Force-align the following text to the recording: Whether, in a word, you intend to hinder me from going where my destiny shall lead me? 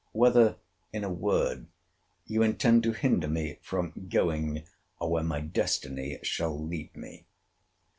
Whether, 0.13 0.55
in 0.91 1.03
a 1.03 1.11
word, 1.13 1.67
you 2.25 2.41
intend 2.41 2.81
to 2.85 2.91
hinder 2.91 3.27
me 3.27 3.59
from 3.61 4.07
going 4.09 4.65
where 4.99 5.21
my 5.23 5.41
destiny 5.41 6.17
shall 6.23 6.59
lead 6.59 6.97
me? 6.97 7.27